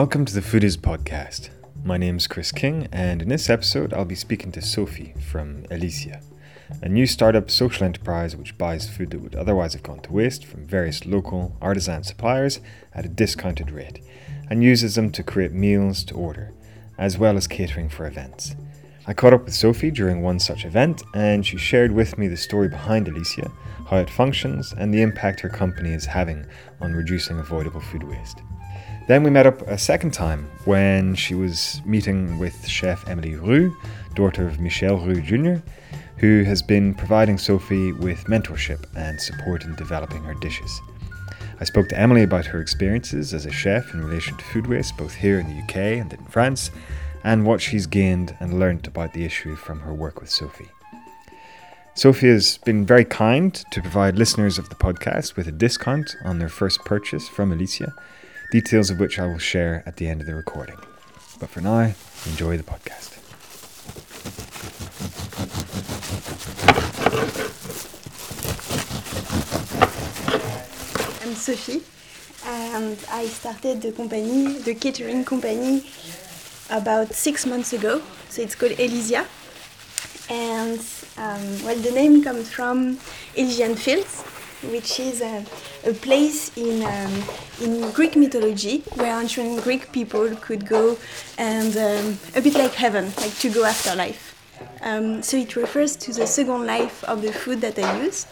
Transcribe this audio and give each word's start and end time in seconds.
Welcome 0.00 0.24
to 0.24 0.32
the 0.32 0.40
Food 0.40 0.64
Is 0.64 0.78
podcast. 0.78 1.50
My 1.84 1.98
name 1.98 2.16
is 2.16 2.26
Chris 2.26 2.52
King, 2.52 2.88
and 2.90 3.20
in 3.20 3.28
this 3.28 3.50
episode, 3.50 3.92
I'll 3.92 4.06
be 4.06 4.14
speaking 4.14 4.50
to 4.52 4.62
Sophie 4.62 5.12
from 5.30 5.64
Elysia, 5.64 6.24
a 6.80 6.88
new 6.88 7.04
startup 7.04 7.50
social 7.50 7.84
enterprise 7.84 8.34
which 8.34 8.56
buys 8.56 8.88
food 8.88 9.10
that 9.10 9.20
would 9.20 9.34
otherwise 9.34 9.74
have 9.74 9.82
gone 9.82 10.00
to 10.00 10.12
waste 10.12 10.46
from 10.46 10.64
various 10.64 11.04
local 11.04 11.54
artisan 11.60 12.02
suppliers 12.02 12.60
at 12.94 13.04
a 13.04 13.10
discounted 13.10 13.70
rate 13.70 14.02
and 14.48 14.64
uses 14.64 14.94
them 14.94 15.10
to 15.10 15.22
create 15.22 15.52
meals 15.52 16.02
to 16.04 16.14
order, 16.14 16.54
as 16.96 17.18
well 17.18 17.36
as 17.36 17.46
catering 17.46 17.90
for 17.90 18.06
events. 18.06 18.56
I 19.06 19.12
caught 19.12 19.34
up 19.34 19.44
with 19.44 19.54
Sophie 19.54 19.90
during 19.90 20.22
one 20.22 20.38
such 20.38 20.64
event, 20.64 21.02
and 21.12 21.44
she 21.44 21.58
shared 21.58 21.92
with 21.92 22.16
me 22.16 22.26
the 22.26 22.38
story 22.38 22.70
behind 22.70 23.06
Elysia, 23.06 23.52
how 23.90 23.98
it 23.98 24.08
functions, 24.08 24.72
and 24.72 24.94
the 24.94 25.02
impact 25.02 25.40
her 25.40 25.50
company 25.50 25.92
is 25.92 26.06
having 26.06 26.46
on 26.80 26.94
reducing 26.94 27.38
avoidable 27.38 27.82
food 27.82 28.04
waste. 28.04 28.38
Then 29.10 29.24
we 29.24 29.30
met 29.30 29.44
up 29.44 29.62
a 29.62 29.76
second 29.76 30.12
time 30.12 30.48
when 30.66 31.16
she 31.16 31.34
was 31.34 31.82
meeting 31.84 32.38
with 32.38 32.64
chef 32.64 33.08
Emily 33.08 33.34
Roux, 33.34 33.76
daughter 34.14 34.46
of 34.46 34.60
Michel 34.60 34.98
Roux 34.98 35.20
Jr., 35.20 35.56
who 36.18 36.44
has 36.44 36.62
been 36.62 36.94
providing 36.94 37.36
Sophie 37.36 37.90
with 37.90 38.22
mentorship 38.26 38.84
and 38.94 39.20
support 39.20 39.64
in 39.64 39.74
developing 39.74 40.22
her 40.22 40.34
dishes. 40.34 40.80
I 41.58 41.64
spoke 41.64 41.88
to 41.88 41.98
Emily 41.98 42.22
about 42.22 42.46
her 42.46 42.60
experiences 42.60 43.34
as 43.34 43.46
a 43.46 43.50
chef 43.50 43.92
in 43.92 44.04
relation 44.04 44.36
to 44.36 44.44
food 44.44 44.68
waste, 44.68 44.96
both 44.96 45.16
here 45.16 45.40
in 45.40 45.48
the 45.48 45.60
UK 45.60 45.98
and 46.00 46.12
in 46.12 46.24
France, 46.26 46.70
and 47.24 47.44
what 47.44 47.60
she's 47.60 47.88
gained 47.88 48.36
and 48.38 48.60
learnt 48.60 48.86
about 48.86 49.12
the 49.12 49.24
issue 49.24 49.56
from 49.56 49.80
her 49.80 49.92
work 49.92 50.20
with 50.20 50.30
Sophie. 50.30 50.70
Sophie 51.94 52.28
has 52.28 52.58
been 52.58 52.86
very 52.86 53.04
kind 53.04 53.52
to 53.72 53.82
provide 53.82 54.16
listeners 54.16 54.56
of 54.56 54.68
the 54.68 54.76
podcast 54.76 55.34
with 55.34 55.48
a 55.48 55.52
discount 55.52 56.14
on 56.24 56.38
their 56.38 56.48
first 56.48 56.84
purchase 56.84 57.28
from 57.28 57.50
Elysia, 57.50 57.92
details 58.50 58.90
of 58.90 58.98
which 58.98 59.18
I 59.18 59.26
will 59.26 59.38
share 59.38 59.82
at 59.86 59.96
the 59.96 60.08
end 60.08 60.20
of 60.20 60.26
the 60.26 60.34
recording. 60.34 60.76
But 61.38 61.50
for 61.50 61.60
now, 61.60 61.92
enjoy 62.26 62.56
the 62.56 62.64
podcast. 62.64 63.16
I'm 71.22 71.34
Sophie, 71.34 71.82
and 72.44 72.98
I 73.10 73.26
started 73.26 73.82
the 73.82 73.92
company, 73.92 74.58
the 74.58 74.74
catering 74.74 75.24
company, 75.24 75.88
about 76.70 77.14
six 77.14 77.46
months 77.46 77.72
ago. 77.72 78.02
So 78.30 78.42
it's 78.42 78.56
called 78.56 78.72
Elysia, 78.72 79.26
and 80.28 80.80
um, 81.18 81.64
well, 81.64 81.76
the 81.76 81.92
name 81.92 82.22
comes 82.22 82.50
from 82.50 82.98
Elysian 83.36 83.76
Fields, 83.76 84.24
which 84.64 85.00
is 85.00 85.20
a, 85.22 85.44
a 85.84 85.92
place 85.92 86.56
in 86.56 86.82
um, 86.82 87.22
in 87.60 87.90
Greek 87.92 88.16
mythology 88.16 88.82
where 88.94 89.18
ancient 89.20 89.62
Greek 89.62 89.92
people 89.92 90.34
could 90.36 90.66
go 90.66 90.96
and 91.38 91.76
um, 91.76 92.18
a 92.36 92.40
bit 92.40 92.54
like 92.54 92.74
heaven, 92.74 93.06
like 93.18 93.34
to 93.38 93.50
go 93.50 93.64
after 93.64 93.94
life. 93.94 94.36
Um, 94.82 95.22
so 95.22 95.36
it 95.36 95.56
refers 95.56 95.96
to 95.96 96.12
the 96.12 96.26
second 96.26 96.66
life 96.66 97.02
of 97.04 97.22
the 97.22 97.32
food 97.32 97.60
that 97.62 97.78
I 97.78 98.02
use. 98.02 98.26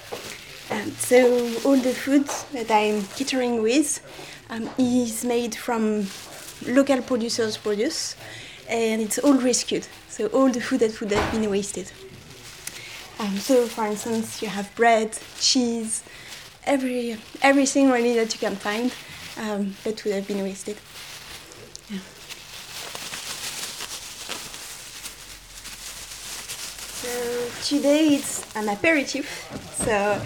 And 0.70 0.92
so 0.94 1.18
all 1.64 1.76
the 1.76 1.94
food 1.94 2.26
that 2.52 2.70
I'm 2.70 3.02
catering 3.16 3.62
with 3.62 4.00
um, 4.50 4.68
is 4.78 5.24
made 5.24 5.54
from 5.54 6.06
local 6.66 7.00
producers' 7.02 7.56
produce, 7.56 8.16
and 8.68 9.00
it's 9.00 9.18
all 9.18 9.34
rescued. 9.34 9.86
So 10.08 10.26
all 10.26 10.50
the 10.50 10.60
food 10.60 10.80
that 10.80 11.00
would 11.00 11.10
have 11.12 11.32
been 11.32 11.48
wasted. 11.50 11.90
Um, 13.18 13.36
so 13.38 13.66
for 13.66 13.86
instance, 13.86 14.40
you 14.42 14.48
have 14.48 14.72
bread, 14.76 15.18
cheese, 15.40 16.04
every 16.64 17.16
everything 17.42 17.90
really 17.90 18.14
that 18.14 18.32
you 18.32 18.38
can 18.38 18.56
find 18.56 18.92
um, 19.38 19.74
that 19.84 20.04
would 20.04 20.14
have 20.14 20.26
been 20.28 20.42
wasted. 20.42 20.76
So 27.00 27.48
today 27.64 28.14
it's 28.16 28.44
an 28.54 28.68
aperitif. 28.68 29.26
So, 29.84 30.20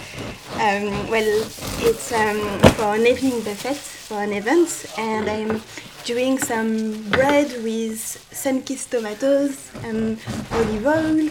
um, 0.54 1.10
well, 1.10 1.46
it's 1.80 2.12
um, 2.12 2.40
for 2.76 2.94
an 2.94 3.06
evening 3.06 3.42
buffet 3.42 3.76
for 3.76 4.22
an 4.22 4.32
event, 4.32 4.86
and 4.98 5.28
I'm 5.28 5.62
doing 6.04 6.38
some 6.38 7.08
bread 7.10 7.48
with 7.62 8.00
sun-kissed 8.32 8.90
tomatoes, 8.90 9.70
and 9.84 10.18
olive 10.50 10.86
oil, 10.86 11.30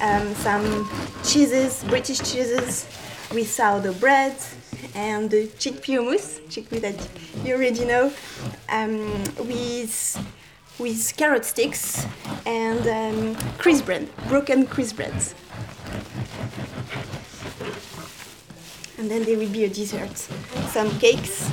um, 0.00 0.34
some 0.34 0.88
cheeses, 1.24 1.84
British 1.84 2.18
cheeses 2.18 2.86
with 3.32 3.48
sourdough 3.50 3.94
bread, 3.94 4.36
and 4.94 5.30
the 5.30 5.48
chickpea 5.58 5.98
hummus, 5.98 6.40
chickpea 6.48 6.80
that 6.80 7.08
you 7.44 7.54
already 7.54 7.84
know, 7.84 8.12
um, 8.68 9.24
with 9.38 10.18
with 10.78 11.16
carrot 11.16 11.44
sticks 11.44 12.06
and 12.46 12.86
um, 12.88 13.34
crisp 13.58 13.84
bread, 13.84 14.08
broken 14.28 14.66
crisp 14.66 14.96
breads. 14.96 15.34
And 18.98 19.10
then 19.10 19.24
there 19.24 19.36
will 19.36 19.50
be 19.50 19.64
a 19.64 19.68
dessert, 19.68 20.16
some 20.68 20.90
cakes 20.98 21.50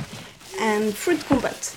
and 0.58 0.94
fruit 0.94 1.24
compote. 1.26 1.76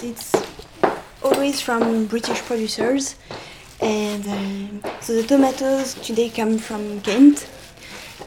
As 0.00 0.04
it's 0.04 0.32
always 1.22 1.60
from 1.60 2.06
British 2.06 2.40
producers, 2.42 3.16
and 3.82 4.26
um, 4.26 4.82
so 5.00 5.12
the 5.14 5.22
tomatoes 5.22 5.92
today 5.94 6.30
come 6.30 6.56
from 6.56 7.02
Kent. 7.02 7.46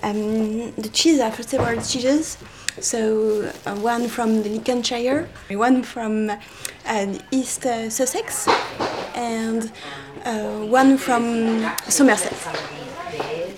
Um, 0.03 0.71
the 0.73 0.89
cheese 0.89 1.19
are 1.19 1.31
several 1.41 1.81
cheeses. 1.81 2.37
So 2.79 3.51
uh, 3.65 3.75
one 3.77 4.07
from 4.07 4.43
the 4.43 4.49
Lincolnshire, 4.49 5.27
one 5.49 5.81
from 5.81 6.29
uh, 6.29 7.19
East 7.31 7.65
uh, 7.65 7.89
Sussex, 7.89 8.47
and 9.15 9.71
uh, 10.25 10.65
one 10.67 10.97
from 10.97 11.71
Somerset. 11.87 12.37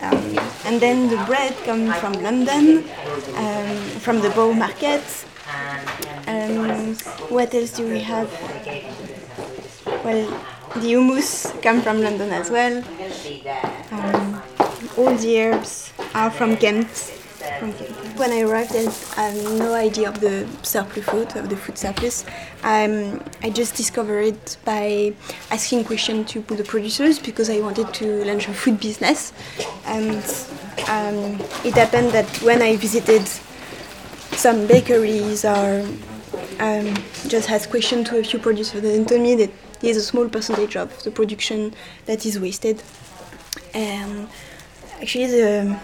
Um, 0.01 0.39
and 0.63 0.79
then 0.79 1.09
the 1.09 1.17
bread 1.25 1.53
comes 1.65 1.93
from 1.97 2.13
London, 2.13 2.85
um, 3.35 3.77
from 3.99 4.21
the 4.21 4.29
Bow 4.29 4.53
Market. 4.53 5.03
Um, 6.95 7.29
what 7.29 7.53
else 7.53 7.71
do 7.71 7.87
we 7.87 7.99
have? 8.01 8.29
Well, 10.03 10.29
the 10.75 10.93
hummus 10.93 11.61
come 11.61 11.81
from 11.81 12.01
London 12.01 12.31
as 12.31 12.49
well. 12.49 12.83
Um, 13.91 14.41
all 14.97 15.15
the 15.15 15.41
herbs 15.41 15.91
are 16.13 16.31
from 16.31 16.57
Kent. 16.57 16.87
From 17.59 17.73
Kent. 17.73 17.91
When 18.17 18.31
I 18.31 18.41
arrived, 18.41 18.75
I 18.75 19.21
had 19.21 19.59
no 19.59 19.73
idea 19.73 20.07
of 20.07 20.21
the 20.21 20.47
surplus 20.61 21.05
food, 21.05 21.35
of 21.35 21.49
the 21.49 21.57
food 21.57 21.77
surplus. 21.77 22.23
Um, 22.63 23.21
I 23.43 23.49
just 23.49 23.75
discovered 23.75 24.35
it 24.35 24.57
by 24.63 25.13
asking 25.51 25.83
questions 25.85 26.31
to 26.31 26.39
the 26.41 26.63
producers 26.63 27.19
because 27.19 27.49
I 27.49 27.59
wanted 27.59 27.93
to 27.95 28.23
launch 28.23 28.47
a 28.47 28.53
food 28.53 28.79
business. 28.79 29.33
And 29.85 30.23
um, 30.87 31.41
it 31.65 31.73
happened 31.73 32.11
that 32.11 32.27
when 32.41 32.61
I 32.61 32.77
visited 32.77 33.27
some 34.37 34.65
bakeries 34.67 35.43
or 35.43 35.85
um, 36.59 36.93
just 37.27 37.49
asked 37.49 37.69
questions 37.69 38.09
to 38.09 38.19
a 38.19 38.23
few 38.23 38.39
producers, 38.39 38.81
they 38.81 39.03
told 39.03 39.21
me 39.21 39.35
that 39.35 39.51
there's 39.79 39.97
a 39.97 40.01
small 40.01 40.27
percentage 40.29 40.75
of 40.75 41.03
the 41.03 41.11
production 41.11 41.73
that 42.05 42.25
is 42.25 42.39
wasted. 42.39 42.81
And 43.73 44.27
actually, 45.01 45.27
the 45.27 45.79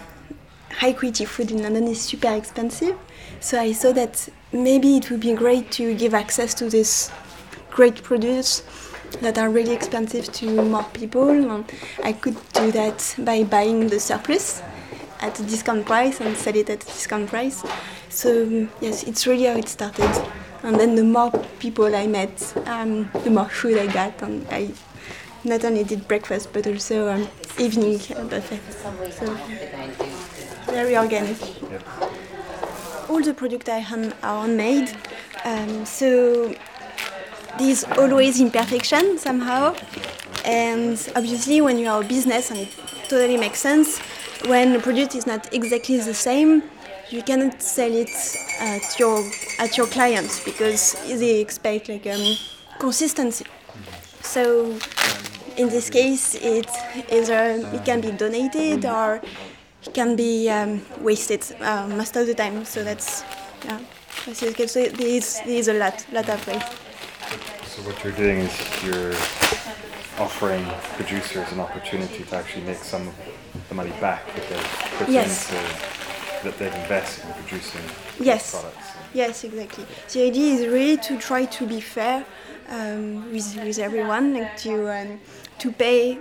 high 0.70 0.92
quality 0.92 1.24
food 1.24 1.50
in 1.50 1.62
London 1.62 1.86
is 1.88 2.00
super 2.00 2.34
expensive. 2.34 2.98
So 3.40 3.60
I 3.60 3.72
thought 3.72 3.96
that 3.96 4.28
maybe 4.52 4.96
it 4.96 5.10
would 5.10 5.20
be 5.20 5.34
great 5.34 5.70
to 5.72 5.94
give 5.94 6.14
access 6.14 6.54
to 6.54 6.68
this 6.68 7.10
great 7.70 8.02
produce 8.02 8.62
that 9.20 9.38
are 9.38 9.50
really 9.50 9.72
expensive 9.72 10.32
to 10.32 10.62
more 10.62 10.84
people. 10.92 11.28
And 11.28 11.70
I 12.02 12.12
could 12.12 12.36
do 12.54 12.72
that 12.72 13.14
by 13.18 13.44
buying 13.44 13.88
the 13.88 14.00
surplus 14.00 14.62
at 15.20 15.38
a 15.38 15.42
discount 15.42 15.86
price 15.86 16.20
and 16.20 16.36
sell 16.36 16.56
it 16.56 16.68
at 16.70 16.82
a 16.82 16.86
discount 16.86 17.28
price. 17.28 17.62
So 18.08 18.68
yes, 18.80 19.04
it's 19.04 19.26
really 19.26 19.44
how 19.44 19.56
it 19.56 19.68
started. 19.68 20.41
And 20.62 20.78
then 20.78 20.94
the 20.94 21.02
more 21.02 21.30
people 21.58 21.94
I 21.94 22.06
met, 22.06 22.54
um, 22.66 23.10
the 23.24 23.30
more 23.30 23.48
food 23.48 23.78
I 23.78 23.86
got, 23.86 24.22
and 24.22 24.46
I 24.50 24.70
not 25.44 25.64
only 25.64 25.82
did 25.82 26.06
breakfast 26.06 26.52
but 26.52 26.66
also 26.66 27.08
um, 27.10 27.28
evening 27.58 27.98
buffet. 28.30 28.60
So 29.12 29.34
very 30.66 30.96
organic. 30.96 31.36
All 33.08 33.20
the 33.20 33.34
products 33.34 33.68
I 33.68 33.78
hand 33.78 34.14
are 34.22 34.42
handmade, 34.46 34.96
um, 35.44 35.84
so 35.84 36.54
there's 37.58 37.84
always 37.84 38.40
imperfection 38.40 39.18
somehow. 39.18 39.74
And 40.44 40.96
obviously, 41.14 41.60
when 41.60 41.78
you 41.78 41.88
are 41.88 42.02
a 42.02 42.04
business, 42.04 42.50
and 42.50 42.60
it 42.60 42.68
totally 43.08 43.36
makes 43.36 43.58
sense, 43.58 43.98
when 44.46 44.72
the 44.72 44.78
product 44.78 45.14
is 45.14 45.26
not 45.26 45.52
exactly 45.52 45.98
the 45.98 46.14
same, 46.14 46.62
you 47.12 47.22
cannot 47.22 47.62
sell 47.62 47.92
it 47.92 48.10
at 48.58 48.98
your 48.98 49.22
at 49.58 49.76
your 49.76 49.86
clients 49.86 50.42
because 50.44 50.94
they 51.06 51.40
expect 51.40 51.88
like 51.88 52.06
um, 52.06 52.36
consistency. 52.78 53.44
So 54.22 54.78
in 55.56 55.68
this 55.68 55.90
case, 55.90 56.34
it 56.34 56.70
either 57.10 57.60
it 57.76 57.84
can 57.84 58.00
be 58.00 58.12
donated 58.12 58.86
or 58.86 59.20
it 59.84 59.94
can 59.94 60.16
be 60.16 60.48
um, 60.48 60.80
wasted 61.00 61.44
uh, 61.60 61.86
most 61.88 62.16
of 62.16 62.26
the 62.26 62.34
time. 62.34 62.64
So 62.64 62.82
that's 62.82 63.24
yeah. 63.64 63.78
So 64.34 64.50
there 64.50 65.06
is, 65.06 65.40
there 65.44 65.56
is 65.56 65.68
a 65.68 65.74
lot, 65.74 66.06
lot 66.12 66.28
of 66.28 66.46
waste. 66.46 66.72
So 67.66 67.82
what 67.82 68.04
you're 68.04 68.12
doing 68.12 68.38
is 68.38 68.84
you're 68.84 69.14
offering 70.18 70.64
producers 70.94 71.50
an 71.50 71.58
opportunity 71.58 72.22
to 72.22 72.36
actually 72.36 72.64
make 72.64 72.76
some 72.76 73.08
of 73.08 73.14
the 73.68 73.74
money 73.74 73.90
back 74.00 74.24
they've 74.34 74.98
put 74.98 75.08
yes. 75.08 75.50
into 75.50 76.01
that 76.44 76.58
they've 76.58 76.74
invested 76.74 77.24
in 77.26 77.32
producing 77.34 77.80
yes. 78.20 78.50
products. 78.52 78.88
Yes, 79.14 79.44
exactly. 79.44 79.84
The 80.12 80.22
idea 80.22 80.54
is 80.54 80.66
really 80.66 80.96
to 80.98 81.18
try 81.18 81.44
to 81.44 81.66
be 81.66 81.80
fair 81.80 82.24
um, 82.68 83.30
with, 83.32 83.56
with 83.56 83.78
everyone, 83.78 84.34
like 84.34 84.56
to 84.58 84.88
um, 84.90 85.20
to 85.58 85.72
pay 85.72 86.18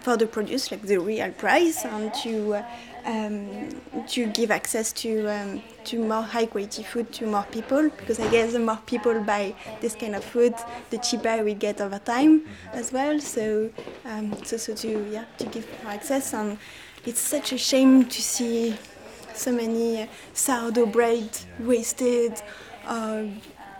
for 0.00 0.16
the 0.16 0.26
produce 0.26 0.70
like 0.70 0.82
the 0.82 0.98
real 0.98 1.30
price, 1.32 1.84
and 1.84 2.12
to 2.14 2.54
uh, 2.54 2.64
um, 3.04 3.68
to 4.08 4.26
give 4.26 4.50
access 4.50 4.92
to 4.92 5.26
um, 5.28 5.62
to 5.84 5.98
more 5.98 6.22
high 6.22 6.46
quality 6.46 6.82
food 6.82 7.12
to 7.12 7.26
more 7.26 7.46
people 7.50 7.90
because 7.90 8.18
I 8.18 8.30
guess 8.30 8.52
the 8.52 8.60
more 8.60 8.78
people 8.86 9.20
buy 9.22 9.54
this 9.80 9.94
kind 9.94 10.14
of 10.14 10.24
food, 10.24 10.54
the 10.90 10.98
cheaper 10.98 11.42
we 11.44 11.54
get 11.54 11.80
over 11.80 11.98
time 11.98 12.46
as 12.72 12.92
well. 12.92 13.20
So 13.20 13.70
um, 14.06 14.42
so 14.44 14.56
so 14.56 14.74
to 14.74 15.06
yeah 15.10 15.24
to 15.38 15.46
give 15.46 15.66
more 15.82 15.92
access 15.92 16.32
and 16.32 16.58
it's 17.04 17.20
such 17.20 17.52
a 17.52 17.58
shame 17.58 18.04
to 18.04 18.22
see 18.22 18.76
so 19.40 19.52
many 19.52 20.02
uh, 20.02 20.06
sourdough 20.34 20.86
bread 20.86 21.28
wasted. 21.58 22.42
Uh, 22.86 23.24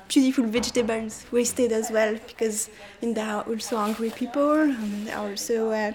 beautiful 0.08 0.44
vegetables 0.44 1.24
wasted 1.30 1.70
as 1.70 1.90
well 1.90 2.18
because 2.26 2.68
there 3.00 3.24
are 3.24 3.42
also 3.42 3.76
hungry 3.76 4.10
people 4.10 4.62
and 4.62 5.06
there 5.06 5.16
are 5.16 5.28
also 5.28 5.70
uh, 5.70 5.92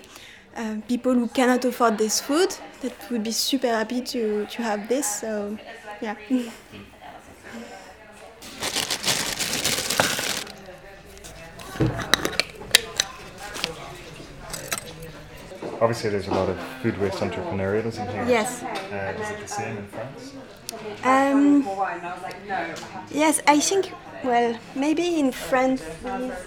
uh, 0.55 0.77
people 0.87 1.13
who 1.13 1.27
cannot 1.27 1.65
afford 1.65 1.97
this 1.97 2.21
food 2.21 2.55
that 2.81 2.93
would 3.11 3.23
be 3.23 3.31
super 3.31 3.67
happy 3.67 4.01
to, 4.01 4.45
to 4.45 4.63
have 4.63 4.87
this. 4.87 5.19
So, 5.19 5.57
yeah. 6.01 6.15
Obviously, 15.81 16.09
there's 16.09 16.27
a 16.27 16.31
lot 16.31 16.49
of 16.49 16.59
food 16.81 16.97
waste 16.99 17.17
entrepreneurialism 17.17 18.09
here. 18.11 18.25
Yes. 18.27 18.63
Uh, 18.63 19.13
is 19.21 19.29
it 19.29 19.39
the 19.39 19.47
same 19.47 19.77
in 19.77 19.87
France? 19.87 20.33
Um, 21.03 21.67
yes, 23.11 23.41
I 23.47 23.59
think, 23.59 23.91
well, 24.23 24.57
maybe 24.75 25.19
in 25.19 25.31
France 25.31 25.83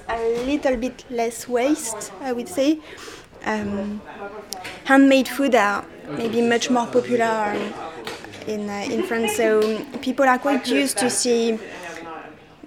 a 0.09 0.45
little 0.45 0.77
bit 0.77 1.05
less 1.11 1.47
waste, 1.49 2.13
I 2.21 2.33
would 2.33 2.49
say. 2.49 2.81
Um, 3.45 4.01
handmade 4.85 5.29
food 5.29 5.55
are 5.55 5.85
maybe 6.17 6.41
much 6.43 6.71
more 6.71 6.87
popular 6.87 7.55
in, 8.47 8.69
uh, 8.69 8.87
in 8.91 9.03
France, 9.03 9.37
so 9.37 9.85
people 10.01 10.27
are 10.27 10.39
quite 10.39 10.67
used 10.69 10.99
to 10.99 11.11
see 11.11 11.59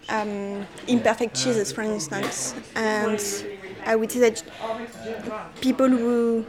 um, 0.10 0.66
imperfect 0.88 1.36
cheeses, 1.36 1.72
for 1.72 1.82
instance, 1.82 2.54
and 2.76 3.20
I 3.86 3.96
would 3.96 4.12
say 4.12 4.20
that 4.20 4.44
people 5.60 5.90
who, 5.90 6.46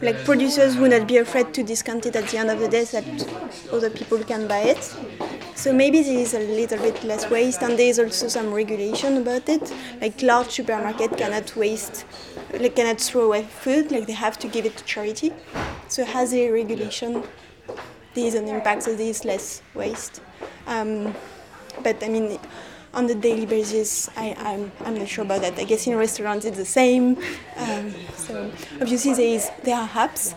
like 0.00 0.24
producers, 0.24 0.76
would 0.76 0.92
not 0.92 1.06
be 1.08 1.16
afraid 1.18 1.52
to 1.54 1.62
discount 1.62 2.06
it 2.06 2.16
at 2.16 2.28
the 2.28 2.38
end 2.38 2.50
of 2.50 2.60
the 2.60 2.68
day 2.68 2.84
so 2.84 3.00
that 3.00 3.28
other 3.72 3.90
people 3.90 4.18
can 4.18 4.46
buy 4.46 4.60
it. 4.60 4.94
So 5.54 5.72
maybe 5.72 6.02
there 6.02 6.18
is 6.18 6.34
a 6.34 6.38
little 6.38 6.78
bit 6.78 7.02
less 7.02 7.28
waste, 7.30 7.62
and 7.62 7.78
there 7.78 7.88
is 7.88 7.98
also 7.98 8.28
some 8.28 8.52
regulation 8.52 9.16
about 9.16 9.48
it. 9.48 9.72
Like 10.00 10.22
large 10.22 10.50
supermarket 10.50 11.16
cannot 11.16 11.56
waste, 11.56 12.04
like 12.52 12.76
cannot 12.76 13.00
throw 13.00 13.22
away 13.22 13.42
food. 13.42 13.90
Like 13.90 14.06
they 14.06 14.12
have 14.12 14.38
to 14.40 14.48
give 14.48 14.66
it 14.66 14.76
to 14.76 14.84
charity. 14.84 15.32
So 15.88 16.04
has 16.04 16.34
a 16.34 16.50
regulation, 16.50 17.24
there 18.14 18.26
is 18.26 18.34
an 18.34 18.48
impact. 18.48 18.82
So 18.84 18.94
there 18.94 19.08
is 19.08 19.24
less 19.24 19.62
waste. 19.74 20.20
Um, 20.66 21.14
but 21.82 22.02
I 22.02 22.08
mean 22.08 22.38
on 22.96 23.06
the 23.06 23.14
daily 23.14 23.46
basis, 23.46 24.08
I, 24.16 24.34
I'm, 24.38 24.72
I'm 24.84 24.98
not 24.98 25.08
sure 25.08 25.24
about 25.24 25.42
that. 25.42 25.58
I 25.58 25.64
guess 25.64 25.86
in 25.86 25.96
restaurants 25.96 26.44
it's 26.46 26.56
the 26.56 26.64
same. 26.64 27.18
Um, 27.56 27.94
so 28.16 28.50
obviously 28.80 29.14
there, 29.14 29.36
is, 29.36 29.50
there 29.62 29.76
are 29.76 29.88
apps 29.88 30.34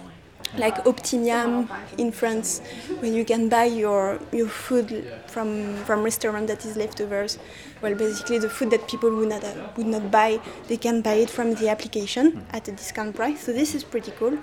like 0.57 0.75
Optimiam 0.83 1.69
in 1.97 2.11
France, 2.11 2.59
where 2.99 3.11
you 3.11 3.23
can 3.23 3.49
buy 3.49 3.65
your, 3.65 4.19
your 4.31 4.47
food 4.47 5.11
from 5.27 5.75
from 5.85 6.03
restaurant 6.03 6.47
that 6.47 6.65
is 6.65 6.75
leftovers. 6.75 7.37
Well, 7.81 7.95
basically 7.95 8.39
the 8.39 8.49
food 8.49 8.71
that 8.71 8.87
people 8.87 9.15
would 9.15 9.29
not 9.29 9.43
would 9.77 9.87
not 9.87 10.11
buy, 10.11 10.39
they 10.67 10.77
can 10.77 11.01
buy 11.01 11.13
it 11.13 11.29
from 11.29 11.53
the 11.55 11.69
application 11.69 12.45
at 12.51 12.67
a 12.67 12.71
discount 12.71 13.15
price. 13.15 13.41
So 13.45 13.53
this 13.53 13.75
is 13.75 13.83
pretty 13.83 14.11
cool. 14.17 14.37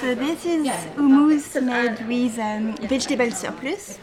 So 0.00 0.14
this 0.14 0.46
is 0.46 0.66
hummus 0.96 1.62
made 1.62 1.98
with 2.08 2.38
um, 2.38 2.74
vegetable 2.88 3.30
surplus. 3.30 3.98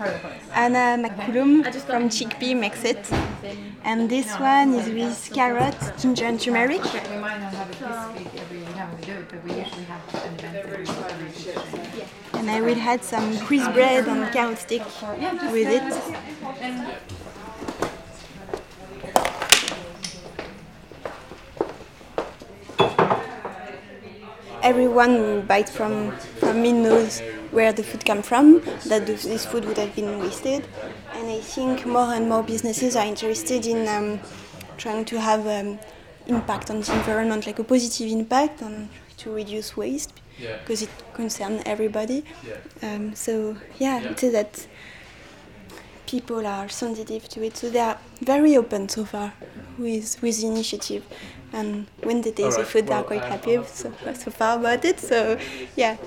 Anna 0.54 1.02
McCullum 1.04 1.64
from 1.86 2.10
Chickpea 2.10 2.56
makes 2.56 2.84
it. 2.84 3.12
And 3.84 4.08
this 4.08 4.32
one 4.36 4.76
is 4.76 4.88
with 4.90 5.34
carrot, 5.34 5.76
ginger 5.98 6.26
and 6.26 6.40
turmeric. 6.40 6.84
We 6.84 7.18
might 7.18 7.40
not 7.40 7.54
have 7.56 7.70
it 7.72 7.80
this 7.80 8.08
week 8.16 8.42
every 8.42 8.62
time 8.76 8.96
we 8.96 9.06
do 9.06 9.14
it, 9.14 9.30
but 9.30 9.44
we 9.44 9.54
usually 9.54 9.86
have 9.86 10.04
an 10.14 10.36
event 10.36 10.56
every 10.56 10.84
week. 10.84 12.06
And 12.34 12.52
I 12.52 12.62
will 12.62 12.78
add 12.78 13.04
some 13.04 13.36
crisp 13.40 13.74
bread 13.74 14.08
and 14.08 14.32
carrot 14.32 14.60
stick 14.60 14.84
with 15.52 15.68
it. 15.68 17.17
Everyone 24.68 25.16
who 25.16 25.42
buys 25.42 25.70
from, 25.70 26.12
from 26.40 26.62
me 26.62 26.74
knows 26.74 27.22
where 27.52 27.72
the 27.72 27.84
food 27.84 28.04
comes 28.06 28.28
from, 28.28 28.62
that 28.88 29.06
this 29.08 29.46
food 29.46 29.64
would 29.64 29.78
have 29.78 29.96
been 29.96 30.20
wasted. 30.20 30.68
And 31.14 31.30
I 31.30 31.40
think 31.40 31.86
more 31.86 32.14
and 32.14 32.28
more 32.28 32.44
businesses 32.44 32.96
are 32.98 33.06
interested 33.06 33.66
in 33.66 33.88
um, 33.88 34.20
trying 34.78 35.06
to 35.06 35.22
have 35.22 35.48
um, 35.48 35.80
impact 36.28 36.70
on 36.70 36.82
the 36.82 36.94
environment, 36.94 37.48
like 37.48 37.60
a 37.60 37.64
positive 37.64 38.12
impact, 38.12 38.62
and 38.62 38.90
to 39.20 39.34
reduce 39.34 39.78
waste, 39.78 40.14
because 40.60 40.82
it 40.82 40.90
concerns 41.14 41.64
everybody. 41.66 42.26
Um, 42.84 43.16
so 43.16 43.56
yeah, 43.80 44.02
it's 44.04 44.22
that 44.22 44.68
people 46.08 46.48
are 46.48 46.70
sensitive 46.70 47.28
to 47.30 47.44
it, 47.44 47.58
so 47.58 47.70
they 47.70 47.80
are 47.80 47.98
very 48.22 48.58
open 48.58 48.90
so 48.90 49.06
far 49.06 49.34
with 49.78 50.22
with 50.22 50.42
the 50.42 50.48
initiative. 50.48 51.04
And 51.54 51.88
when 52.04 52.22
they 52.22 52.32
taste 52.32 52.58
the 52.58 52.66
food, 52.66 52.88
they 52.88 52.94
are 52.94 53.04
quite 53.04 53.24
happy 53.24 53.58
so, 53.66 53.94
so 54.14 54.32
far 54.32 54.58
about 54.60 54.84
it. 54.84 55.00
So 55.00 55.38
yeah, 55.76 55.98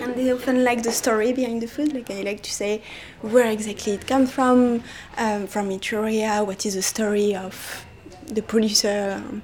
and 0.00 0.14
they 0.14 0.32
often 0.32 0.64
like 0.64 0.82
the 0.82 0.92
story 0.92 1.32
behind 1.32 1.62
the 1.62 1.68
food. 1.68 1.92
Like 1.92 2.10
I 2.10 2.22
like 2.22 2.42
to 2.42 2.52
say 2.52 2.82
where 3.20 3.50
exactly 3.50 3.92
it 3.94 4.06
comes 4.06 4.30
from, 4.30 4.82
um, 5.18 5.46
from 5.46 5.68
Etruria. 5.70 6.46
What 6.46 6.64
is 6.64 6.74
the 6.74 6.82
story 6.82 7.34
of 7.34 7.84
the 8.26 8.42
producer? 8.42 9.20
Um, 9.24 9.42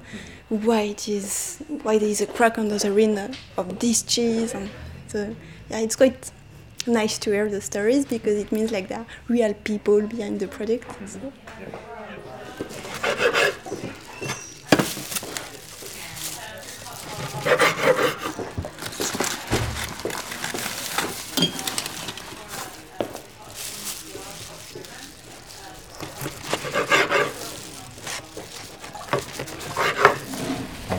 why 0.49 0.81
it 0.81 1.07
is 1.07 1.61
why 1.83 1.99
there 1.99 2.09
is 2.09 2.21
a 2.21 2.25
crack 2.25 2.57
under 2.57 2.77
the 2.79 2.91
rim 2.91 3.15
of 3.55 3.79
this 3.79 4.01
cheese 4.01 4.55
and 4.55 4.67
so 5.07 5.35
yeah 5.69 5.77
it's 5.79 5.95
quite 5.95 6.31
nice 6.87 7.17
to 7.19 7.31
hear 7.31 7.49
the 7.49 7.61
stories 7.61 8.05
because 8.05 8.37
it 8.37 8.51
means 8.51 8.71
like 8.71 8.87
there 8.87 8.99
are 8.99 9.07
real 9.27 9.53
people 9.53 10.01
behind 10.01 10.39
the 10.39 10.47
product. 10.47 10.87
So. 11.09 11.31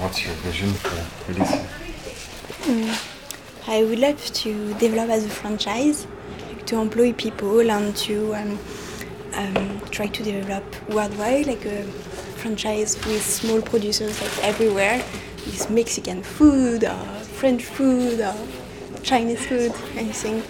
What's 0.01 0.25
your 0.25 0.35
vision 0.37 0.73
for 0.73 1.33
Elysia? 1.33 1.67
Mm. 2.65 3.11
To 4.11 4.75
develop 4.75 5.09
as 5.09 5.25
a 5.25 5.29
franchise, 5.29 6.05
like 6.49 6.67
to 6.67 6.81
employ 6.81 7.13
people 7.13 7.71
and 7.71 7.95
to 7.99 8.35
um, 8.35 8.59
um, 9.35 9.81
try 9.91 10.09
to 10.09 10.23
develop 10.25 10.65
worldwide, 10.89 11.47
like 11.47 11.65
a 11.65 11.85
franchise 12.43 12.97
with 13.07 13.23
small 13.25 13.63
producers 13.63 14.21
like 14.21 14.45
everywhere, 14.45 14.97
with 15.47 15.71
Mexican 15.71 16.25
food 16.25 16.83
or 16.83 17.05
French 17.39 17.65
food 17.65 18.21
or 18.21 18.35
Chinese 19.05 19.47
food, 19.47 19.73
anything, 19.95 20.43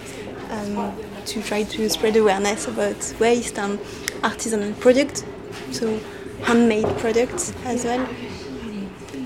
um, 0.49 0.97
to 1.27 1.43
try 1.43 1.61
to 1.61 1.87
spread 1.87 2.15
awareness 2.15 2.67
about 2.67 3.13
waste 3.19 3.59
and 3.59 3.77
artisanal 4.23 4.77
products, 4.79 5.23
so 5.69 5.99
handmade 6.41 6.87
products 6.97 7.53
as 7.65 7.85
well. 7.85 8.09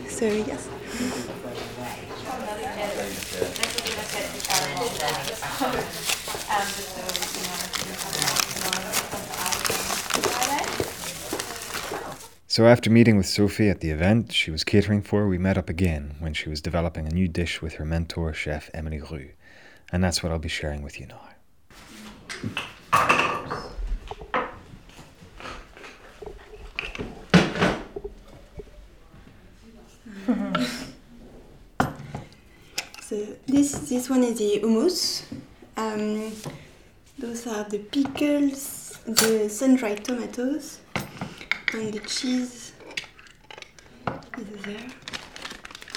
So 0.10 0.25
yes. 0.25 0.75
So, 12.48 12.68
after 12.68 12.90
meeting 12.90 13.18
with 13.18 13.26
Sophie 13.26 13.70
at 13.70 13.82
the 13.82 13.90
event 13.90 14.32
she 14.32 14.50
was 14.50 14.64
catering 14.64 15.02
for, 15.02 15.28
we 15.28 15.38
met 15.38 15.58
up 15.58 15.70
again 15.70 16.16
when 16.20 16.34
she 16.34 16.48
was 16.48 16.62
developing 16.62 17.06
a 17.06 17.10
new 17.10 17.28
dish 17.28 17.62
with 17.62 17.74
her 17.74 17.84
mentor, 17.84 18.34
chef 18.34 18.70
Emily 18.74 19.02
Roux. 19.02 19.32
And 19.92 20.02
that's 20.02 20.24
what 20.24 20.32
I'll 20.32 20.40
be 20.40 20.48
sharing 20.48 20.82
with 20.82 20.98
you 20.98 21.08
now. 21.08 21.20
So 33.02 33.35
this 33.48 33.72
this 33.90 34.10
one 34.10 34.24
is 34.24 34.38
the 34.40 34.60
hummus. 34.62 35.24
Um, 35.78 36.32
those 37.18 37.48
are 37.48 37.64
the 37.66 37.80
pickles, 37.80 39.00
the 39.06 39.50
sun-dried 39.50 40.04
tomatoes, 40.04 40.80
and 41.74 41.94
the 41.94 42.00
cheese 42.00 42.74
is 44.38 44.64
there. 44.64 44.88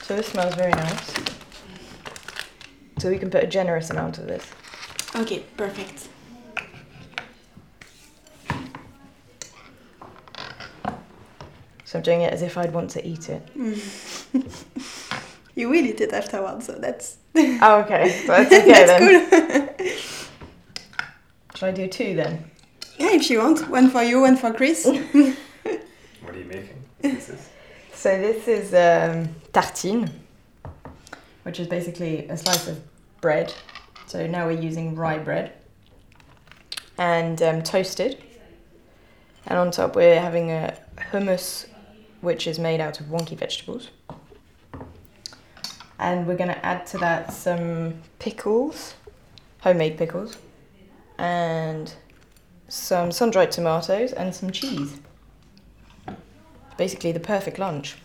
So 0.02 0.17
this 0.17 0.28
smells 0.28 0.55
very 0.55 0.73
nice. 0.73 1.14
So 2.99 3.11
we 3.11 3.19
can 3.19 3.31
put 3.31 3.45
a 3.45 3.47
generous 3.47 3.90
amount 3.90 4.19
of 4.19 4.26
this. 4.26 4.45
Okay, 5.14 5.45
perfect. 5.57 6.09
So 11.85 11.99
I'm 11.99 12.02
doing 12.02 12.23
it 12.23 12.33
as 12.33 12.43
if 12.43 12.59
I'd 12.59 12.73
want 12.73 12.90
to 12.90 13.07
eat 13.07 13.31
it. 13.31 13.43
You 15.59 15.69
will 15.69 15.85
eat 15.85 16.00
it 16.00 16.12
afterwards, 16.12 16.67
so 16.67 16.75
that's 16.75 17.17
Oh, 17.62 17.80
okay. 17.85 18.23
So 18.26 18.33
that's 18.33 18.52
okay 18.52 18.73
that's 18.73 18.90
then. 18.90 19.68
cool. 19.78 19.87
Should 21.54 21.68
I 21.68 21.73
do 21.73 21.88
two 21.88 22.14
then? 22.14 22.50
yeah, 22.99 23.11
if 23.12 23.30
you 23.30 23.38
want, 23.38 23.68
one 23.68 23.90
for 23.90 24.02
you, 24.02 24.21
one 24.21 24.37
for 24.37 24.52
Chris. 24.52 24.85
What 26.23 26.35
are 26.35 26.38
you 26.38 26.45
making? 26.45 27.21
So 27.95 28.16
this 28.18 28.47
is 28.47 28.75
um, 28.75 29.35
tartine, 29.52 30.11
which 31.45 31.59
is 31.59 31.66
basically 31.66 32.28
a 32.28 32.37
slice 32.37 32.68
of 32.68 32.78
bread. 33.21 33.54
So 34.07 34.26
now 34.26 34.47
we're 34.47 34.61
using 34.61 34.95
rye 34.95 35.18
bread 35.18 35.52
and 36.99 37.40
um, 37.42 37.62
toasted. 37.62 38.23
And 39.47 39.59
on 39.59 39.71
top 39.71 39.97
we're 39.97 40.21
having 40.21 40.50
a 40.50 40.76
hummus, 41.12 41.66
which 42.21 42.47
is 42.47 42.59
made 42.59 42.80
out 42.80 43.00
of 43.00 43.07
wonky 43.07 43.37
vegetables. 43.37 43.88
And 45.99 46.26
we're 46.26 46.37
going 46.37 46.50
to 46.50 46.64
add 46.64 46.87
to 46.87 46.99
that 46.99 47.33
some 47.33 47.95
pickles, 48.19 48.95
homemade 49.61 49.99
pickles, 49.99 50.38
and 51.19 51.93
some 52.69 53.11
sun-dried 53.11 53.50
tomatoes 53.50 54.12
and 54.12 54.35
some 54.35 54.50
cheese. 54.50 54.97
Basically 56.76 57.11
the 57.12 57.21
perfect 57.21 57.59
lunch. 57.59 57.97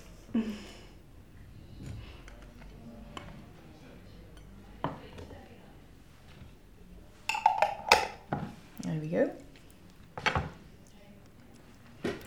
There 8.81 8.99
we 8.99 9.07
go. 9.07 9.31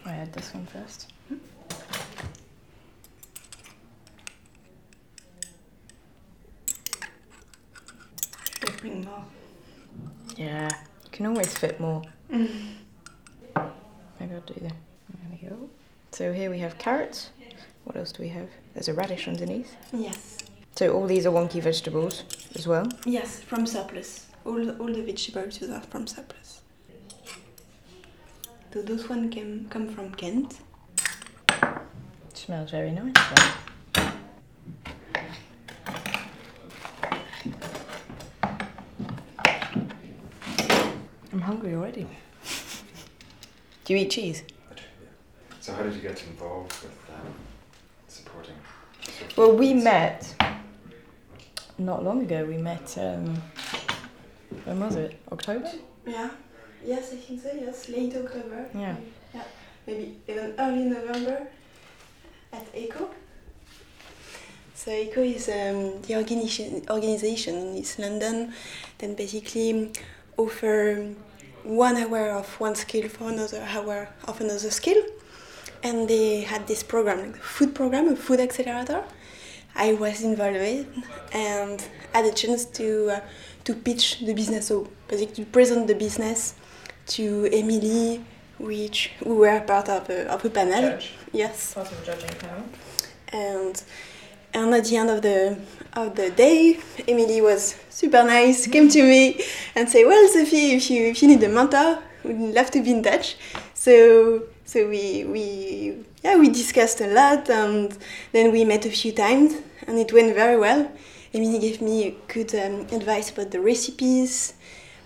I 0.04 0.12
add 0.12 0.32
this 0.32 0.54
one 0.54 0.66
first. 0.66 1.12
Hmm? 1.28 1.37
Should 8.61 8.76
bring 8.80 9.04
more. 9.04 9.25
Yeah, 10.37 10.69
you 11.05 11.11
can 11.11 11.26
always 11.26 11.57
fit 11.57 11.81
more. 11.81 12.02
Maybe 12.28 12.50
I'll 13.55 14.40
do 14.40 14.55
that. 14.61 14.73
There 14.73 15.31
we 15.31 15.49
go. 15.49 15.71
So 16.12 16.33
here 16.33 16.50
we 16.50 16.59
have 16.59 16.78
carrots. 16.78 17.31
What 17.85 17.97
else 17.97 18.12
do 18.12 18.23
we 18.23 18.28
have? 18.31 18.49
There's 18.75 18.88
a 18.88 18.95
radish 18.95 19.28
underneath. 19.28 19.76
Yes. 19.93 20.38
So 20.75 20.93
all 20.93 21.07
these 21.07 21.25
are 21.25 21.31
wonky 21.33 21.62
vegetables 21.62 22.25
as 22.55 22.66
well. 22.66 22.87
Yes, 23.07 23.40
from 23.40 23.66
surplus. 23.66 24.26
All 24.45 24.55
the, 24.64 24.76
all 24.78 24.93
the 24.93 25.02
vegetables 25.02 25.62
are 25.62 25.81
from 25.81 26.07
surplus. 26.07 26.61
So 28.73 28.83
those 28.83 29.09
one 29.09 29.31
came 29.31 29.66
come 29.71 29.88
from 29.88 30.12
Kent. 30.12 30.59
smells 32.35 32.71
very 32.71 32.90
nice. 32.90 33.14
Though. 33.14 33.75
Hungry 41.46 41.74
already. 41.74 42.06
Do 43.84 43.94
you 43.94 44.00
eat 44.00 44.10
cheese? 44.10 44.42
So, 45.60 45.72
how 45.72 45.82
did 45.84 45.94
you 45.94 46.00
get 46.00 46.20
involved 46.24 46.74
with 46.82 46.98
um, 47.14 47.32
supporting? 48.08 48.56
Well, 49.36 49.56
we 49.56 49.72
met 49.72 50.34
not 51.78 52.04
long 52.04 52.22
ago. 52.22 52.44
We 52.44 52.56
met. 52.56 52.98
Um, 52.98 53.40
when 54.64 54.80
was 54.80 54.96
it? 54.96 55.20
October. 55.30 55.70
Yeah. 56.04 56.30
Yes, 56.84 57.12
I 57.12 57.16
think 57.16 57.40
so. 57.40 57.50
Yes, 57.54 57.88
late 57.88 58.14
October. 58.16 58.66
Yeah. 58.74 58.96
Maybe 59.86 60.18
even 60.26 60.54
early 60.58 60.84
November 60.84 61.46
at 62.52 62.66
ECHO. 62.74 63.08
So 64.74 64.90
ECHO 64.90 65.22
is 65.22 65.48
um, 65.48 66.02
the 66.02 66.16
organization 66.16 66.82
organization 66.90 67.54
in 67.56 67.76
East 67.76 67.98
London 68.00 68.52
that 68.98 69.16
basically 69.16 69.92
offer 70.36 71.14
one 71.66 71.96
hour 71.96 72.30
of 72.30 72.49
one 72.61 72.75
skill 72.75 73.08
for 73.08 73.28
another 73.30 73.62
hour 73.75 74.08
of 74.26 74.40
another 74.40 74.70
skill. 74.70 75.02
And 75.82 76.08
they 76.08 76.40
had 76.42 76.66
this 76.66 76.82
program, 76.82 77.18
like 77.20 77.32
the 77.35 77.38
food 77.40 77.75
program, 77.75 78.08
a 78.08 78.16
food 78.16 78.40
accelerator. 78.40 79.04
I 79.75 79.92
was 79.92 80.23
involved 80.23 80.54
with 80.56 80.87
and 81.32 81.85
had 82.14 82.25
a 82.25 82.32
chance 82.32 82.64
to 82.64 83.11
uh, 83.11 83.20
to 83.64 83.75
pitch 83.75 84.20
the 84.20 84.32
business, 84.32 84.68
so 84.68 84.88
basically 85.08 85.44
to 85.44 85.50
present 85.50 85.87
the 85.87 85.94
business 85.94 86.54
to 87.08 87.49
Emily, 87.52 88.25
which 88.58 89.11
we 89.25 89.32
were 89.35 89.61
part 89.61 89.88
of 89.88 90.08
a, 90.08 90.32
of 90.32 90.44
a 90.44 90.50
panel. 90.50 90.80
Judge. 90.92 91.12
Yes, 91.32 91.75
Part 91.75 91.90
of 91.92 91.99
the 92.00 92.06
judging 92.06 92.38
panel. 92.38 92.64
and 93.28 93.82
and 94.54 94.73
at 94.75 94.85
the 94.87 94.96
end 94.96 95.11
of 95.11 95.20
the 95.20 95.58
of 95.96 96.14
the 96.14 96.30
day, 96.30 96.78
Emily 97.08 97.40
was 97.40 97.74
super 97.88 98.22
nice, 98.22 98.66
came 98.66 98.88
to 98.90 99.02
me 99.02 99.42
and 99.74 99.88
said, 99.88 100.04
"Well, 100.04 100.28
Sophie, 100.28 100.72
if 100.72 100.90
you 100.90 101.06
if 101.06 101.22
you 101.22 101.28
need 101.28 101.42
a 101.42 101.48
mentor, 101.48 102.02
we'd 102.22 102.54
love 102.54 102.70
to 102.72 102.82
be 102.82 102.90
in 102.90 103.02
touch." 103.02 103.36
So 103.74 104.44
so 104.64 104.88
we 104.88 105.24
we 105.24 106.04
yeah 106.22 106.36
we 106.36 106.48
discussed 106.50 107.00
a 107.00 107.06
lot, 107.08 107.48
and 107.48 107.96
then 108.32 108.52
we 108.52 108.64
met 108.64 108.84
a 108.86 108.90
few 108.90 109.12
times, 109.12 109.54
and 109.86 109.98
it 109.98 110.12
went 110.12 110.34
very 110.34 110.58
well. 110.58 110.90
Emily 111.32 111.58
gave 111.58 111.82
me 111.82 112.16
good 112.28 112.54
um, 112.54 112.86
advice 112.92 113.30
about 113.30 113.50
the 113.50 113.60
recipes, 113.60 114.54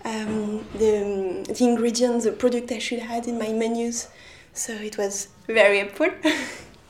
um, 0.05 0.65
the, 0.73 1.43
the 1.49 1.65
ingredients, 1.65 2.23
the 2.23 2.31
product 2.31 2.71
I 2.71 2.79
should 2.79 2.99
add 2.99 3.27
in 3.27 3.37
my 3.37 3.51
menus. 3.51 4.07
So 4.53 4.71
it 4.73 4.97
was 4.97 5.27
very 5.47 5.79
helpful. 5.79 6.09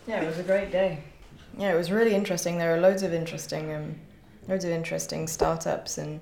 Yeah, 0.08 0.22
it 0.22 0.28
was 0.28 0.40
a 0.40 0.44
great 0.44 0.72
day. 0.72 0.98
Yeah, 1.58 1.74
it 1.74 1.78
was 1.78 1.92
really 1.92 2.16
interesting. 2.16 2.58
There 2.58 2.76
are 2.76 2.80
loads 2.80 3.04
of 3.04 3.14
interesting, 3.14 3.74
um, 3.74 3.96
loads 4.48 4.66
of 4.66 4.72
interesting 4.72 5.28
startups 5.28 5.98
and 5.98 6.20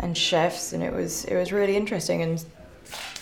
and 0.00 0.16
chefs, 0.16 0.72
and 0.72 0.82
it 0.82 0.92
was 0.92 1.24
it 1.26 1.36
was 1.36 1.52
really 1.52 1.76
interesting. 1.76 2.22
And 2.22 2.44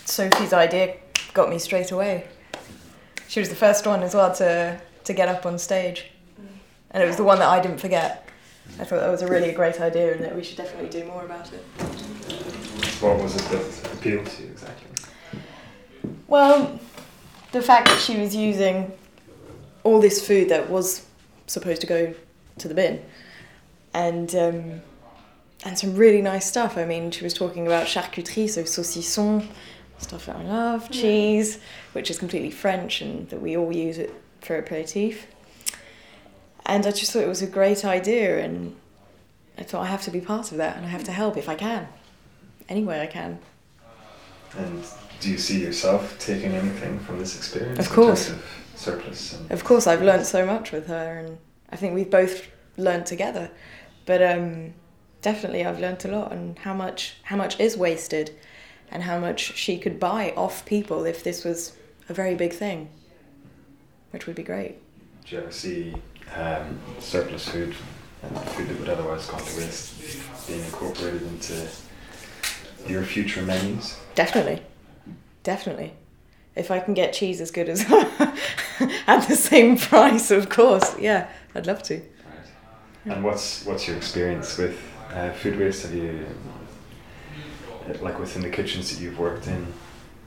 Sophie's 0.05 0.53
idea 0.53 0.97
got 1.35 1.51
me 1.51 1.59
straight 1.59 1.91
away. 1.91 2.27
She 3.29 3.41
was 3.41 3.49
the 3.49 3.57
first 3.57 3.87
one 3.87 4.03
as 4.03 4.15
well 4.15 4.35
to 4.37 4.81
to 5.05 5.13
get 5.13 5.29
up 5.29 5.47
on 5.47 5.59
stage, 5.59 6.11
and 6.91 7.03
it 7.03 7.07
was 7.07 7.17
the 7.17 7.25
one 7.25 7.39
that 7.39 7.49
I 7.49 7.61
didn't 7.61 7.79
forget. 7.79 8.29
I 8.79 8.85
thought 8.85 9.01
that 9.01 9.11
was 9.11 9.23
a 9.23 9.29
really 9.29 9.53
great 9.53 9.81
idea, 9.81 10.15
and 10.15 10.23
that 10.25 10.35
we 10.35 10.45
should 10.45 10.57
definitely 10.57 10.91
do 10.91 11.05
more 11.07 11.25
about 11.25 11.53
it. 11.53 11.65
What 13.01 13.21
was 13.21 13.35
it 13.35 13.43
that 13.51 13.93
appealed 13.95 14.27
to 14.27 14.43
you 14.43 14.51
exactly? 14.51 14.89
Well, 16.29 16.79
the 17.51 17.63
fact 17.63 17.89
that 17.89 17.99
she 17.99 18.21
was 18.21 18.37
using 18.37 18.93
all 19.83 20.01
this 20.01 20.27
food 20.27 20.49
that 20.49 20.71
was 20.71 21.07
supposed 21.47 21.81
to 21.81 21.87
go 21.87 22.15
to 22.59 22.69
the 22.69 22.75
bin, 22.75 23.03
and 23.95 24.35
um, 24.35 24.83
and 25.65 25.79
some 25.79 25.95
really 25.95 26.23
nice 26.23 26.47
stuff. 26.47 26.77
I 26.77 26.85
mean, 26.85 27.11
she 27.11 27.25
was 27.25 27.35
talking 27.35 27.67
about 27.67 27.87
charcuterie, 27.87 28.49
so 28.49 28.63
saucisson, 28.63 29.47
stuff 29.99 30.27
that 30.27 30.37
I 30.37 30.43
love, 30.45 30.91
cheese, 30.91 31.59
which 31.93 32.11
is 32.11 32.19
completely 32.19 32.51
French 32.51 33.01
and 33.01 33.29
that 33.31 33.41
we 33.41 33.57
all 33.57 33.73
use 33.73 33.99
it 33.99 34.13
for 34.41 34.57
aperitif. 34.57 35.27
And 36.67 36.87
I 36.87 36.93
just 36.93 37.13
thought 37.13 37.23
it 37.23 37.29
was 37.29 37.43
a 37.43 37.47
great 37.47 37.85
idea, 37.85 38.39
and 38.45 38.77
I 39.59 39.63
thought 39.63 39.83
I 39.83 39.87
have 39.87 40.03
to 40.03 40.11
be 40.11 40.21
part 40.21 40.53
of 40.53 40.59
that, 40.59 40.77
and 40.77 40.87
I 40.87 40.89
have 40.89 41.05
to 41.05 41.13
help 41.13 41.37
if 41.37 41.49
I 41.49 41.55
can, 41.55 41.89
any 42.69 42.85
way 42.85 43.01
I 43.01 43.07
can. 43.07 43.39
And 44.57 44.85
do 45.21 45.31
you 45.31 45.39
see 45.39 45.61
yourself 45.61 46.19
taking 46.19 46.53
anything 46.53 46.99
from 47.01 47.19
this 47.19 47.37
experience? 47.37 47.79
Of 47.79 47.87
in 47.87 47.93
course. 47.93 48.29
terms 48.29 48.39
of 48.39 48.47
surplus. 48.81 49.35
And 49.35 49.51
Of 49.53 49.65
course, 49.65 49.87
I've 49.87 50.03
learned 50.03 50.27
so 50.27 50.47
much 50.47 50.73
with 50.73 50.87
her, 50.87 51.19
and 51.19 51.39
I 51.71 51.77
think 51.77 51.95
we've 51.95 52.11
both 52.11 52.47
learned 52.77 53.07
together. 53.07 53.51
But 54.07 54.23
um, 54.23 54.75
definitely, 55.23 55.65
I've 55.65 55.81
learned 55.81 56.05
a 56.05 56.09
lot, 56.09 56.33
and 56.33 56.59
how 56.59 56.75
much 56.75 57.15
how 57.25 57.37
much 57.37 57.61
is 57.61 57.77
wasted, 57.77 58.31
and 58.91 59.03
how 59.03 59.19
much 59.19 59.55
she 59.57 59.79
could 59.79 60.01
buy 60.01 60.33
off 60.37 60.65
people 60.65 61.05
if 61.05 61.23
this 61.23 61.45
was 61.45 61.77
a 62.09 62.15
very 62.15 62.35
big 62.35 62.53
thing. 62.53 62.89
which 64.11 64.27
would 64.27 64.35
be 64.35 64.43
great. 64.43 64.77
Do 65.25 65.37
you 65.37 65.43
ever 65.43 65.53
see 65.53 65.95
um, 66.35 66.79
surplus 66.99 67.49
food 67.49 67.75
and 68.23 68.39
food 68.51 68.69
that 68.69 68.81
would 68.81 68.89
otherwise 68.89 69.27
go 69.27 69.39
to 69.39 69.57
waste 69.57 70.49
being 70.49 70.65
incorporated 70.65 71.23
into 71.23 71.69
your 72.89 73.05
future 73.05 73.43
menus? 73.43 73.97
Definitely, 74.17 74.63
definitely. 75.45 75.93
If 76.57 76.73
I 76.73 76.81
can 76.81 76.95
get 76.95 77.13
cheese 77.13 77.41
as 77.41 77.53
good 77.53 77.69
as 77.69 77.85
at 79.07 79.29
the 79.29 79.37
same 79.37 79.77
price, 79.77 80.31
of 80.31 80.49
course, 80.49 80.99
yeah, 80.99 81.29
I'd 81.55 81.67
love 81.67 81.83
to. 81.85 81.97
Right. 81.97 83.15
And 83.17 83.25
what's 83.25 83.65
what's 83.65 83.87
your 83.87 83.97
experience 83.97 84.57
with 84.59 84.81
uh, 85.13 85.33
food 85.33 85.59
waste? 85.59 85.83
Have 85.83 85.95
you 85.95 86.27
like 88.01 88.19
within 88.19 88.43
the 88.43 88.51
kitchens 88.51 88.95
that 88.95 89.03
you've 89.03 89.19
worked 89.19 89.47
in? 89.47 89.67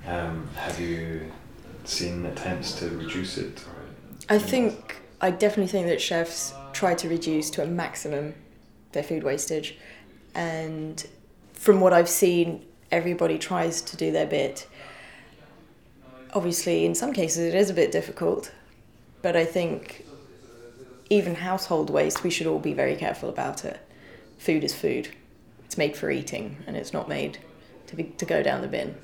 Um, 0.06 0.50
have 0.56 0.80
you 0.80 1.32
seen 1.86 2.26
attempts 2.26 2.74
to 2.80 2.90
reduce 2.90 3.38
it? 3.38 3.64
I 4.30 4.38
think 4.38 5.02
I 5.22 5.32
definitely 5.32 5.72
think 5.72 5.88
that 5.88 6.02
chefs 6.02 6.54
try 6.74 6.96
to 6.96 7.10
reduce 7.10 7.50
to 7.52 7.64
a 7.64 7.68
maximum 7.68 8.36
their 8.92 9.04
food 9.04 9.24
wastage, 9.24 9.78
and 10.36 11.06
from 11.54 11.80
what 11.80 11.94
I've 11.94 12.10
seen, 12.10 12.66
everybody 12.92 13.38
tries 13.38 13.82
to 13.82 13.98
do 13.98 14.12
their 14.12 14.28
bit. 14.28 14.68
Obviously, 16.34 16.86
in 16.86 16.96
some 16.96 17.14
cases, 17.14 17.54
it 17.54 17.56
is 17.56 17.70
a 17.70 17.74
bit 17.74 17.92
difficult, 17.92 18.52
but 19.22 19.36
I 19.36 19.46
think 19.46 20.06
even 21.10 21.36
household 21.36 21.90
waste, 21.90 22.24
we 22.24 22.32
should 22.32 22.48
all 22.48 22.60
be 22.60 22.74
very 22.74 22.96
careful 22.96 23.30
about 23.30 23.64
it. 23.64 23.80
Food 24.40 24.64
is 24.64 24.74
food. 24.74 25.10
It's 25.66 25.78
made 25.78 25.96
for 25.96 26.10
eating, 26.10 26.58
and 26.66 26.76
it's 26.76 26.92
not 26.92 27.08
made 27.08 27.38
to 27.88 27.96
be 27.96 28.04
to 28.04 28.26
go 28.26 28.42
down 28.42 28.62
the 28.62 28.68
bin. 28.68 28.96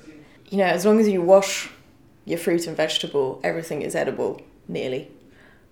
You 0.48 0.58
know, 0.58 0.64
as 0.64 0.84
long 0.84 0.98
as 0.98 1.08
you 1.08 1.22
wash 1.22 1.70
your 2.24 2.38
fruit 2.38 2.66
and 2.66 2.76
vegetable, 2.76 3.40
everything 3.44 3.82
is 3.82 3.94
edible, 3.94 4.42
nearly, 4.66 5.10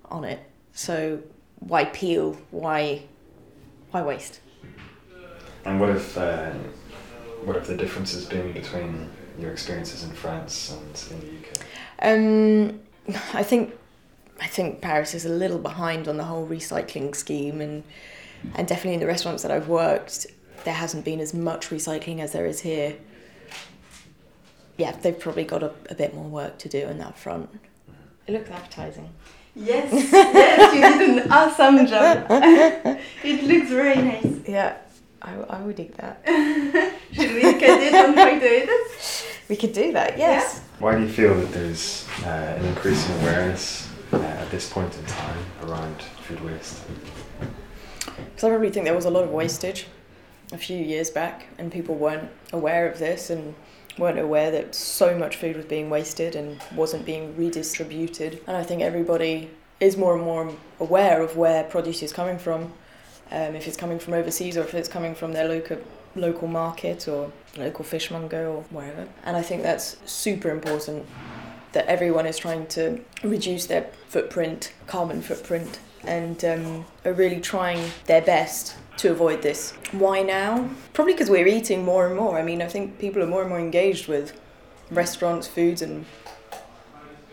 on 0.06 0.24
it. 0.24 0.40
So 0.72 1.20
why 1.58 1.86
peel? 1.86 2.38
Why 2.50 3.02
why 3.90 4.02
waste? 4.02 4.40
And 5.64 5.80
what 5.80 5.90
if 5.90 6.16
uh, 6.16 6.52
what 7.44 7.56
have 7.56 7.66
the 7.66 7.76
differences 7.76 8.24
been 8.26 8.52
between 8.52 9.10
your 9.38 9.52
experiences 9.52 10.04
in 10.04 10.10
France 10.10 10.72
and 10.72 11.12
in 11.12 11.20
the 11.20 11.36
UK? 11.38 11.58
Um, 12.00 12.80
I 13.32 13.42
think 13.42 13.74
I 14.40 14.46
think 14.46 14.80
Paris 14.80 15.14
is 15.14 15.24
a 15.24 15.30
little 15.30 15.58
behind 15.58 16.06
on 16.08 16.16
the 16.16 16.24
whole 16.24 16.46
recycling 16.46 17.14
scheme, 17.14 17.60
and 17.60 17.84
and 18.54 18.68
definitely 18.68 18.94
in 18.94 19.00
the 19.00 19.06
restaurants 19.06 19.42
that 19.42 19.50
I've 19.50 19.68
worked, 19.68 20.26
there 20.64 20.74
hasn't 20.74 21.04
been 21.04 21.20
as 21.20 21.34
much 21.34 21.70
recycling 21.70 22.20
as 22.20 22.32
there 22.32 22.46
is 22.46 22.60
here. 22.60 22.96
Yeah, 24.76 24.92
they've 24.92 25.18
probably 25.18 25.44
got 25.44 25.62
a, 25.62 25.72
a 25.90 25.94
bit 25.94 26.14
more 26.14 26.28
work 26.28 26.58
to 26.58 26.68
do 26.68 26.78
in 26.78 26.98
that 26.98 27.18
front. 27.18 27.50
It 28.26 28.32
looks 28.32 28.50
appetizing. 28.50 29.10
Yes, 29.56 29.92
yes, 29.92 30.74
you 30.74 31.06
did 31.06 31.24
an 31.24 31.32
awesome 31.32 31.84
job. 31.86 32.26
it 33.24 33.42
looks 33.42 33.70
very 33.70 33.96
nice. 33.96 34.36
Yeah, 34.46 34.76
I, 35.22 35.34
I 35.34 35.62
would 35.62 35.80
eat 35.80 35.96
that. 35.96 36.22
Should 37.12 37.34
we 37.34 37.42
cut 37.42 37.62
it 37.62 37.92
and 37.92 38.14
try 38.14 38.38
to? 38.38 38.84
We 39.48 39.56
could 39.56 39.72
do 39.72 39.92
that, 39.92 40.18
yes. 40.18 40.60
Why 40.78 40.94
do 40.94 41.02
you 41.02 41.08
feel 41.08 41.34
that 41.34 41.52
there's 41.52 42.06
uh, 42.24 42.56
an 42.58 42.64
increasing 42.66 43.14
awareness 43.22 43.88
uh, 44.12 44.18
at 44.18 44.50
this 44.50 44.70
point 44.70 44.96
in 44.96 45.04
time 45.06 45.38
around 45.64 46.02
food 46.26 46.40
waste? 46.44 46.82
Because 48.04 48.44
I 48.44 48.48
probably 48.50 48.70
think 48.70 48.84
there 48.84 48.94
was 48.94 49.06
a 49.06 49.10
lot 49.10 49.24
of 49.24 49.30
wastage 49.30 49.86
a 50.52 50.58
few 50.58 50.76
years 50.76 51.10
back, 51.10 51.46
and 51.58 51.72
people 51.72 51.94
weren't 51.94 52.30
aware 52.52 52.88
of 52.88 52.98
this 52.98 53.30
and 53.30 53.54
weren't 53.98 54.18
aware 54.18 54.50
that 54.50 54.74
so 54.74 55.18
much 55.18 55.36
food 55.36 55.56
was 55.56 55.64
being 55.64 55.90
wasted 55.90 56.36
and 56.36 56.60
wasn't 56.74 57.04
being 57.04 57.36
redistributed. 57.36 58.40
And 58.46 58.56
I 58.56 58.62
think 58.62 58.82
everybody 58.82 59.50
is 59.80 59.96
more 59.96 60.14
and 60.14 60.24
more 60.24 60.52
aware 60.78 61.22
of 61.22 61.36
where 61.36 61.64
produce 61.64 62.02
is 62.02 62.12
coming 62.12 62.38
from, 62.38 62.72
um, 63.30 63.54
if 63.54 63.66
it's 63.66 63.76
coming 63.76 63.98
from 63.98 64.14
overseas 64.14 64.56
or 64.56 64.62
if 64.62 64.74
it's 64.74 64.88
coming 64.88 65.14
from 65.14 65.32
their 65.32 65.48
local 65.48 65.78
local 66.16 66.48
market 66.48 67.06
or 67.06 67.30
local 67.56 67.84
fishmonger 67.84 68.48
or 68.48 68.62
wherever. 68.70 69.06
And 69.24 69.36
I 69.36 69.42
think 69.42 69.62
that's 69.62 69.96
super 70.04 70.50
important 70.50 71.06
that 71.72 71.86
everyone 71.86 72.26
is 72.26 72.38
trying 72.38 72.66
to 72.68 73.00
reduce 73.22 73.66
their 73.66 73.90
footprint, 74.08 74.72
carbon 74.86 75.20
footprint, 75.20 75.78
and 76.04 76.42
um, 76.44 76.86
are 77.04 77.12
really 77.12 77.40
trying 77.40 77.90
their 78.06 78.22
best 78.22 78.74
to 78.96 79.10
avoid 79.10 79.42
this. 79.42 79.74
Why 79.92 80.22
now? 80.22 80.70
Probably 80.92 81.12
because 81.12 81.30
we're 81.30 81.46
eating 81.46 81.84
more 81.84 82.06
and 82.06 82.16
more. 82.16 82.38
I 82.38 82.42
mean, 82.42 82.62
I 82.62 82.66
think 82.66 82.98
people 82.98 83.22
are 83.22 83.26
more 83.26 83.42
and 83.42 83.50
more 83.50 83.60
engaged 83.60 84.08
with 84.08 84.38
restaurants, 84.90 85.46
foods, 85.46 85.82
and 85.82 86.06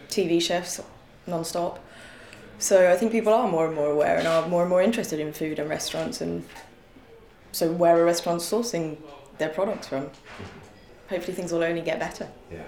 TV 0.10 0.42
chefs 0.42 0.82
non-stop. 1.28 1.80
So 2.66 2.92
I 2.92 2.98
think 2.98 3.12
people 3.12 3.32
are 3.32 3.48
more 3.48 3.68
and 3.68 3.76
more 3.76 3.92
aware 3.92 4.18
and 4.18 4.28
are 4.28 4.48
more 4.48 4.62
and 4.62 4.70
more 4.72 4.82
interested 4.82 5.20
in 5.20 5.34
food 5.34 5.60
and 5.60 5.70
restaurants, 5.70 6.20
and 6.20 6.44
so 7.52 7.72
where 7.72 7.96
are 7.96 8.04
restaurants 8.04 8.50
sourcing 8.50 8.98
their 9.38 9.50
products 9.50 9.88
from? 9.88 10.10
Hopefully, 11.12 11.36
things 11.36 11.52
will 11.52 11.64
only 11.64 11.82
get 11.82 12.00
better. 12.00 12.28
Yeah. 12.52 12.64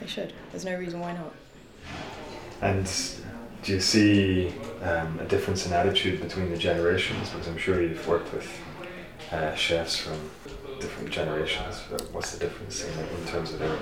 They 0.00 0.06
should. 0.06 0.32
There's 0.50 0.64
no 0.64 0.74
reason 0.74 1.00
why 1.00 1.12
not. 1.12 1.34
And 2.62 2.90
do 3.62 3.72
you 3.74 3.80
see 3.80 4.54
um, 4.82 5.18
a 5.20 5.26
difference 5.26 5.66
in 5.66 5.74
attitude 5.74 6.22
between 6.22 6.48
the 6.48 6.56
generations? 6.56 7.28
Because 7.28 7.46
I'm 7.46 7.58
sure 7.58 7.82
you've 7.82 8.08
worked 8.08 8.32
with 8.32 8.48
uh, 9.32 9.54
chefs 9.54 9.98
from 9.98 10.18
different 10.80 11.10
generations. 11.10 11.82
But 11.90 12.10
what's 12.12 12.32
the 12.32 12.38
difference 12.38 12.84
in, 12.84 12.98
in 12.98 13.26
terms 13.26 13.52
of 13.52 13.58
their 13.58 13.76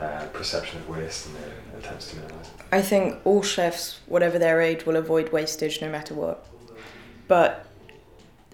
uh, 0.00 0.26
perception 0.32 0.78
of 0.78 0.88
waste 0.88 1.26
and 1.26 1.36
their 1.36 1.78
attempts 1.78 2.10
to 2.10 2.16
minimize 2.16 2.46
it? 2.46 2.52
I 2.72 2.82
think 2.82 3.16
all 3.24 3.42
chefs, 3.42 4.00
whatever 4.06 4.38
their 4.38 4.60
age, 4.60 4.86
will 4.86 4.96
avoid 4.96 5.32
wastage 5.32 5.80
no 5.80 5.90
matter 5.90 6.14
what. 6.14 6.46
But 7.26 7.66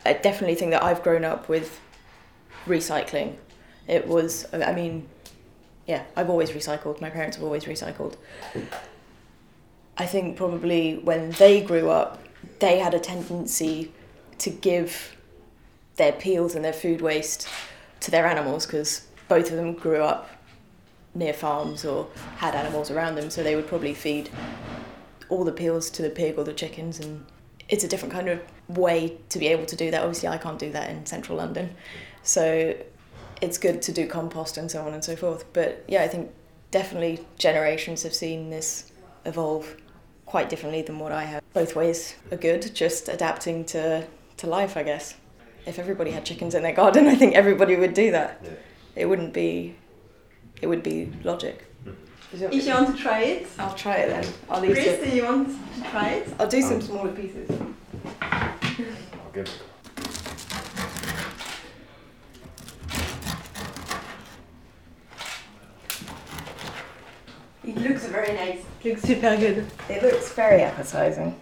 I 0.05 0.15
definitely 0.15 0.57
think 0.57 0.73
that 0.73 0.83
I've 0.83 1.03
grown 1.03 1.25
up 1.25 1.49
with 1.49 1.81
recycling. 2.67 3.37
It 3.87 4.07
was, 4.07 4.47
I 4.53 4.73
mean, 4.73 5.09
yeah, 5.87 6.05
I've 6.17 6.31
always 6.31 6.51
recycled. 6.51 7.01
My 7.01 7.11
parents 7.11 7.37
have 7.37 7.45
always 7.45 7.65
recycled. 7.65 8.17
I 9.97 10.07
think 10.07 10.37
probably 10.37 10.99
when 10.99 11.31
they 11.33 11.63
grew 11.63 11.91
up, 11.91 12.23
they 12.59 12.79
had 12.79 12.95
a 12.95 12.99
tendency 12.99 13.93
to 14.39 14.51
give 14.51 15.17
their 15.97 16.13
peels 16.13 16.55
and 16.55 16.65
their 16.65 16.73
food 16.73 17.01
waste 17.01 17.49
to 18.01 18.11
their 18.11 18.27
animals 18.27 18.67
because 18.67 19.07
both 19.29 19.51
of 19.51 19.57
them 19.57 19.75
grew 19.75 20.03
up 20.03 20.29
near 21.15 21.33
farms 21.33 21.85
or 21.85 22.09
had 22.37 22.55
animals 22.55 22.91
around 22.91 23.15
them, 23.15 23.31
so 23.31 23.43
they 23.43 23.57
would 23.57 23.67
probably 23.67 23.95
feed 23.95 24.31
all 25.29 25.45
the 25.45 25.53
peels 25.53 25.91
to 25.91 26.03
the 26.03 26.11
pig 26.11 26.39
or 26.39 26.45
the 26.45 26.53
chickens, 26.53 27.01
and 27.01 27.25
it's 27.69 27.85
a 27.85 27.89
different 27.89 28.13
kind 28.13 28.29
of 28.29 28.41
way 28.69 29.17
to 29.29 29.39
be 29.39 29.49
able 29.49 29.67
to 29.67 29.77
do 29.77 29.91
that. 29.91 30.03
Obviously, 30.03 30.29
I 30.29 30.39
can't 30.39 30.59
do 30.59 30.71
that 30.73 30.91
in 30.91 31.07
central 31.07 31.39
London, 31.39 31.75
so 32.23 32.75
it's 33.41 33.59
good 33.59 33.83
to 33.83 33.93
do 33.93 34.07
compost 34.07 34.57
and 34.57 34.71
so 34.71 34.83
on 34.87 34.95
and 34.95 35.05
so 35.05 35.17
forth. 35.17 35.45
But 35.53 35.85
yeah, 35.89 36.03
I 36.03 36.09
think 36.09 36.31
definitely 36.71 37.25
generations 37.39 38.03
have 38.03 38.15
seen 38.15 38.51
this 38.51 38.91
evolve 39.25 39.77
quite 40.27 40.49
differently 40.49 40.83
than 40.83 40.99
what 40.99 41.13
I 41.13 41.25
have. 41.25 41.43
Both 41.53 41.77
ways 41.77 42.17
are 42.33 42.37
good, 42.37 42.75
just 42.75 43.09
adapting 43.09 43.65
to, 43.67 44.07
to 44.39 44.47
life, 44.47 44.77
I 44.77 44.83
guess. 44.83 45.15
If 45.67 45.79
everybody 45.79 46.11
had 46.11 46.25
chickens 46.25 46.55
in 46.55 46.63
their 46.63 46.73
garden, 46.73 47.07
I 47.15 47.15
think 47.15 47.35
everybody 47.35 47.77
would 47.77 47.95
do 47.95 48.11
that. 48.11 48.41
Yeah. 48.43 48.51
It 48.97 49.07
wouldn't 49.07 49.33
be, 49.33 49.77
it 50.65 50.67
would 50.67 50.83
be 50.83 51.13
logic. 51.25 51.63
If 52.33 52.67
you 52.67 52.73
want 52.73 52.97
to 52.97 53.03
try 53.03 53.21
it, 53.21 53.47
I'll 53.59 53.75
try 53.75 53.97
it 53.97 54.09
then. 54.09 54.33
I'll 54.49 54.65
eat 54.65 54.73
Chris, 54.73 54.87
it. 54.87 55.11
do 55.11 55.15
you 55.15 55.25
want 55.27 55.47
to 55.49 55.91
try 55.91 56.09
it? 56.13 56.35
I'll 56.39 56.49
do 56.49 56.63
some 56.63 56.77
Um, 56.77 56.81
smaller 56.81 57.13
pieces. 57.13 57.51
I'll 58.23 58.55
give 58.63 58.87
it 58.89 58.95
a 59.35 59.45
go. 59.45 59.45
It 67.65 67.77
looks 67.77 68.07
very 68.07 68.33
nice. 68.35 68.61
It 68.83 68.89
looks 68.89 69.03
super 69.03 69.37
good. 69.37 69.67
It 69.91 70.03
looks 70.03 70.33
very 70.33 70.63
appetizing. 70.63 71.35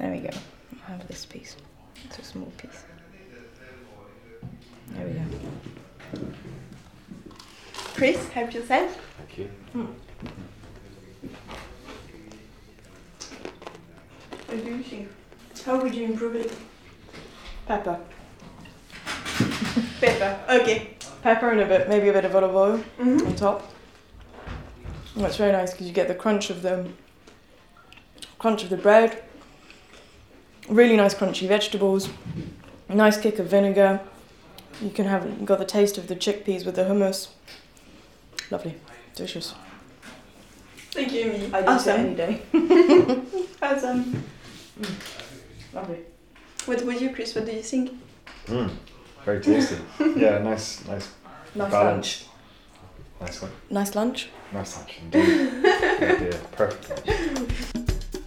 There 0.00 0.10
we 0.10 0.18
go. 0.18 0.30
I'll 0.88 0.96
have 0.98 1.06
this 1.06 1.24
piece. 1.24 1.56
It's 2.04 2.18
a 2.18 2.24
small 2.24 2.50
piece. 2.58 2.84
There 4.88 5.06
we 5.06 5.12
go. 5.12 5.22
Chris, 8.00 8.28
help 8.30 8.54
yourself. 8.54 8.98
Thank 9.18 9.36
you. 9.36 9.50
What 14.46 14.64
do 14.64 14.70
you 14.70 14.82
think? 14.82 15.08
How 15.66 15.82
would 15.82 15.94
you 15.94 16.06
improve 16.06 16.34
it? 16.36 16.50
Pepper. 17.66 18.00
Pepper. 20.00 20.40
Okay. 20.48 20.96
Pepper 21.22 21.50
and 21.50 21.60
a 21.60 21.66
bit, 21.66 21.90
maybe 21.90 22.08
a 22.08 22.12
bit 22.14 22.24
of 22.24 22.34
olive 22.34 22.56
oil 22.56 22.78
Mm-hmm. 22.98 23.26
on 23.26 23.36
top. 23.36 23.70
And 25.14 25.22
that's 25.22 25.36
very 25.36 25.52
nice 25.52 25.72
because 25.72 25.86
you 25.86 25.92
get 25.92 26.08
the 26.08 26.14
crunch 26.14 26.48
of 26.48 26.62
the 26.62 26.86
crunch 28.38 28.62
of 28.62 28.70
the 28.70 28.78
bread. 28.78 29.22
Really 30.70 30.96
nice 30.96 31.14
crunchy 31.14 31.46
vegetables. 31.46 32.08
Nice 32.88 33.18
kick 33.20 33.38
of 33.38 33.48
vinegar. 33.48 34.00
You 34.80 34.88
can 34.88 35.04
have 35.04 35.26
you 35.38 35.44
got 35.44 35.58
the 35.58 35.66
taste 35.66 35.98
of 35.98 36.06
the 36.08 36.16
chickpeas 36.16 36.64
with 36.64 36.76
the 36.76 36.84
hummus. 36.84 37.28
Lovely, 38.50 38.74
delicious. 39.14 39.54
Thank 40.92 41.12
you, 41.12 41.20
Amy. 41.30 41.50
I 41.54 41.60
do 41.62 41.68
awesome. 41.68 42.00
any 42.00 42.14
day. 42.14 42.42
Awesome. 43.62 44.24
Lovely. 45.74 45.98
What 46.66 46.82
would 46.84 47.00
you, 47.00 47.10
Chris? 47.14 47.34
What 47.34 47.44
do 47.46 47.52
you 47.52 47.62
think? 47.62 47.92
Mm, 48.46 48.70
very 49.24 49.40
tasty. 49.40 49.76
yeah, 50.16 50.38
nice, 50.38 50.84
nice, 50.86 51.08
Nice 51.54 51.70
Balance. 51.70 52.24
nice 53.20 53.42
one. 53.42 53.50
lunch. 53.50 53.70
Nice 53.70 53.94
lunch. 53.94 54.28
Nice 54.52 54.76
lunch 54.78 54.98
indeed. 55.02 55.52
yeah, 55.62 56.36
perfect 56.52 56.88
lunch. 56.88 58.20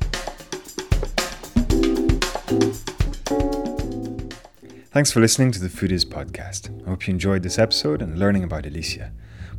Thanks 4.91 5.11
for 5.11 5.19
listening 5.19 5.51
to 5.53 5.59
the 5.59 5.67
Foodies 5.69 6.05
podcast. 6.05 6.69
I 6.85 6.89
hope 6.91 7.07
you 7.07 7.11
enjoyed 7.13 7.41
this 7.41 7.57
episode 7.57 8.01
and 8.03 8.19
learning 8.19 8.43
about 8.43 8.63
Elysia, 8.65 9.09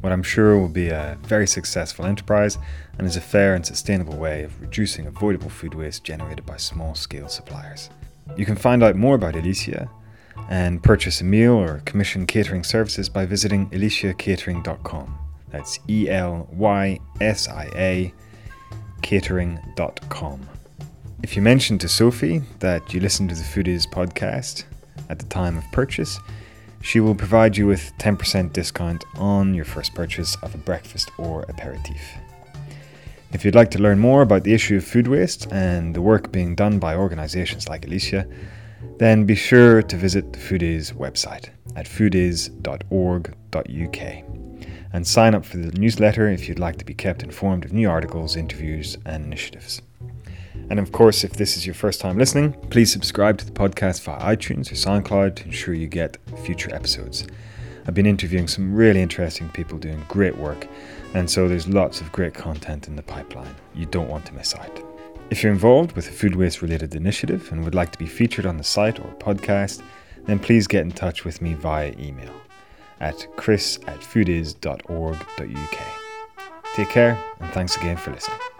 what 0.04 0.12
I'm 0.12 0.22
sure 0.22 0.58
will 0.58 0.68
be 0.68 0.90
a 0.90 1.16
very 1.22 1.46
successful 1.46 2.04
enterprise 2.04 2.58
and 2.98 3.06
is 3.06 3.16
a 3.16 3.22
fair 3.22 3.54
and 3.54 3.64
sustainable 3.64 4.18
way 4.18 4.42
of 4.42 4.60
reducing 4.60 5.06
avoidable 5.06 5.48
food 5.48 5.72
waste 5.72 6.04
generated 6.04 6.44
by 6.44 6.58
small 6.58 6.94
scale 6.94 7.26
suppliers. 7.26 7.88
You 8.36 8.44
can 8.44 8.54
find 8.54 8.82
out 8.82 8.96
more 8.96 9.14
about 9.14 9.32
Elysia 9.32 9.88
and 10.50 10.82
purchase 10.82 11.22
a 11.22 11.24
meal 11.24 11.54
or 11.54 11.80
commission 11.86 12.26
catering 12.26 12.64
services 12.64 13.08
by 13.08 13.24
visiting 13.24 13.70
elysiacatering.com. 13.70 15.18
That's 15.48 15.78
E 15.88 16.10
L 16.10 16.50
Y 16.52 17.00
S 17.22 17.48
I 17.48 17.70
A 17.74 18.14
catering.com. 19.00 20.46
If 21.22 21.34
you 21.34 21.40
mention 21.40 21.78
to 21.78 21.88
Sophie 21.88 22.42
that 22.58 22.92
you 22.92 23.00
listen 23.00 23.26
to 23.28 23.34
the 23.34 23.42
Foodies 23.42 23.88
podcast 23.88 24.64
at 25.08 25.18
the 25.18 25.24
time 25.26 25.56
of 25.56 25.64
purchase, 25.72 26.18
she 26.84 27.00
will 27.00 27.14
provide 27.14 27.56
you 27.56 27.66
with 27.66 27.96
10% 27.96 28.52
discount 28.52 29.02
on 29.16 29.54
your 29.54 29.64
first 29.64 29.94
purchase 29.94 30.36
of 30.42 30.54
a 30.54 30.58
breakfast 30.58 31.10
or 31.16 31.42
aperitif. 31.48 31.98
If 33.32 33.42
you'd 33.42 33.54
like 33.54 33.70
to 33.70 33.78
learn 33.78 33.98
more 33.98 34.20
about 34.20 34.44
the 34.44 34.52
issue 34.52 34.76
of 34.76 34.84
food 34.84 35.08
waste 35.08 35.50
and 35.50 35.96
the 35.96 36.02
work 36.02 36.30
being 36.30 36.54
done 36.54 36.78
by 36.78 36.94
organisations 36.94 37.70
like 37.70 37.86
Elysia, 37.86 38.30
then 38.98 39.24
be 39.24 39.34
sure 39.34 39.80
to 39.80 39.96
visit 39.96 40.34
the 40.34 40.38
Foodis 40.38 40.92
website 40.92 41.48
at 41.74 41.86
foodies.org.uk 41.86 42.44
and 44.92 45.06
sign 45.06 45.34
up 45.34 45.46
for 45.46 45.56
the 45.56 45.76
newsletter 45.78 46.28
if 46.28 46.48
you'd 46.48 46.58
like 46.58 46.76
to 46.76 46.84
be 46.84 46.94
kept 46.94 47.22
informed 47.22 47.64
of 47.64 47.72
new 47.72 47.88
articles, 47.88 48.36
interviews, 48.36 48.98
and 49.06 49.24
initiatives. 49.24 49.80
And 50.70 50.78
of 50.78 50.92
course, 50.92 51.24
if 51.24 51.32
this 51.32 51.56
is 51.56 51.66
your 51.66 51.74
first 51.74 52.00
time 52.00 52.18
listening, 52.18 52.52
please 52.70 52.90
subscribe 52.92 53.38
to 53.38 53.44
the 53.44 53.52
podcast 53.52 54.02
via 54.02 54.36
iTunes 54.36 54.70
or 54.70 54.74
SoundCloud 54.74 55.36
to 55.36 55.44
ensure 55.44 55.74
you 55.74 55.86
get 55.86 56.16
future 56.44 56.74
episodes. 56.74 57.26
I've 57.86 57.94
been 57.94 58.06
interviewing 58.06 58.48
some 58.48 58.74
really 58.74 59.02
interesting 59.02 59.48
people 59.50 59.78
doing 59.78 60.02
great 60.08 60.36
work, 60.38 60.66
and 61.12 61.30
so 61.30 61.48
there's 61.48 61.68
lots 61.68 62.00
of 62.00 62.10
great 62.12 62.34
content 62.34 62.88
in 62.88 62.96
the 62.96 63.02
pipeline. 63.02 63.54
You 63.74 63.86
don't 63.86 64.08
want 64.08 64.24
to 64.26 64.32
miss 64.32 64.54
out. 64.54 64.80
If 65.30 65.42
you're 65.42 65.52
involved 65.52 65.92
with 65.92 66.08
a 66.08 66.12
food 66.12 66.34
waste 66.34 66.62
related 66.62 66.94
initiative 66.94 67.50
and 67.52 67.64
would 67.64 67.74
like 67.74 67.92
to 67.92 67.98
be 67.98 68.06
featured 68.06 68.46
on 68.46 68.56
the 68.56 68.64
site 68.64 69.00
or 69.00 69.14
podcast, 69.18 69.82
then 70.24 70.38
please 70.38 70.66
get 70.66 70.82
in 70.82 70.92
touch 70.92 71.24
with 71.24 71.42
me 71.42 71.54
via 71.54 71.92
email 71.98 72.32
at 73.00 73.26
chris 73.36 73.78
at 73.86 74.00
foodis.org.uk. 74.00 75.78
Take 76.74 76.88
care, 76.88 77.18
and 77.40 77.52
thanks 77.52 77.76
again 77.76 77.96
for 77.96 78.12
listening. 78.12 78.53